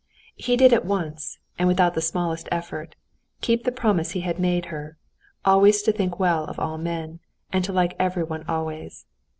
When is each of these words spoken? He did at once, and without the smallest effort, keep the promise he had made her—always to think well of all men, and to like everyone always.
He 0.35 0.57
did 0.57 0.73
at 0.73 0.83
once, 0.83 1.37
and 1.59 1.67
without 1.67 1.93
the 1.93 2.01
smallest 2.01 2.49
effort, 2.51 2.95
keep 3.41 3.65
the 3.65 3.71
promise 3.71 4.13
he 4.13 4.21
had 4.21 4.39
made 4.39 4.65
her—always 4.73 5.83
to 5.83 5.91
think 5.91 6.17
well 6.19 6.43
of 6.45 6.59
all 6.59 6.79
men, 6.79 7.19
and 7.53 7.63
to 7.65 7.71
like 7.71 7.93
everyone 7.99 8.43
always. 8.47 9.05